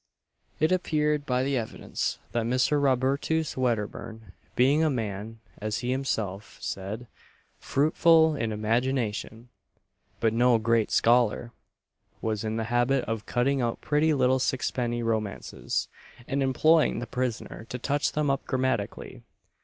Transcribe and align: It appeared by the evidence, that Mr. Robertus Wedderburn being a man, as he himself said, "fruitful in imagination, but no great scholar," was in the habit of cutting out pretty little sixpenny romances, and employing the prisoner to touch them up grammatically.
It 0.59 0.71
appeared 0.71 1.27
by 1.27 1.43
the 1.43 1.55
evidence, 1.57 2.17
that 2.31 2.47
Mr. 2.47 2.81
Robertus 2.81 3.55
Wedderburn 3.55 4.31
being 4.55 4.83
a 4.83 4.89
man, 4.89 5.39
as 5.59 5.81
he 5.85 5.91
himself 5.91 6.57
said, 6.59 7.05
"fruitful 7.59 8.35
in 8.35 8.51
imagination, 8.51 9.49
but 10.19 10.33
no 10.33 10.57
great 10.57 10.89
scholar," 10.89 11.51
was 12.19 12.43
in 12.43 12.55
the 12.57 12.63
habit 12.73 13.03
of 13.05 13.27
cutting 13.27 13.61
out 13.61 13.79
pretty 13.79 14.11
little 14.11 14.39
sixpenny 14.39 15.03
romances, 15.03 15.87
and 16.27 16.41
employing 16.41 16.97
the 16.97 17.05
prisoner 17.05 17.65
to 17.69 17.77
touch 17.77 18.13
them 18.13 18.31
up 18.31 18.43
grammatically. 18.47 19.21